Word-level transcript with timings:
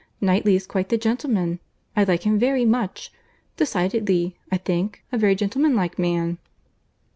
Knightley 0.19 0.55
is 0.55 0.65
quite 0.65 0.89
the 0.89 0.97
gentleman. 0.97 1.59
I 1.95 2.05
like 2.05 2.23
him 2.23 2.39
very 2.39 2.65
much. 2.65 3.11
Decidedly, 3.57 4.35
I 4.51 4.57
think, 4.57 5.03
a 5.11 5.17
very 5.19 5.35
gentleman 5.35 5.75
like 5.75 5.99
man." 5.99 6.39